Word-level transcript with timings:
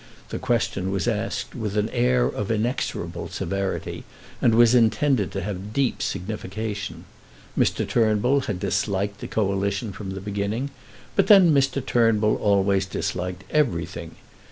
The 0.29 0.39
question 0.39 0.89
was 0.89 1.07
asked 1.07 1.53
with 1.53 1.77
an 1.77 1.87
air 1.89 2.25
of 2.25 2.49
inexorable 2.49 3.27
severity, 3.29 4.03
and 4.41 4.55
was 4.55 4.73
intended 4.73 5.31
to 5.33 5.43
have 5.43 5.73
deep 5.73 6.01
signification. 6.01 7.05
Mr. 7.55 7.87
Turnbull 7.87 8.39
had 8.41 8.59
disliked 8.59 9.19
the 9.19 9.27
Coalition 9.27 9.91
from 9.91 10.09
the 10.15 10.19
beginning; 10.21 10.71
but 11.15 11.27
then 11.27 11.53
Mr. 11.53 11.85
Turnbull 11.85 12.37
always 12.37 12.87
disliked 12.87 13.43
everything. 13.51 14.15